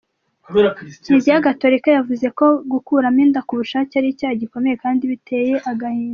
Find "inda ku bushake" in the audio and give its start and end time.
3.25-3.93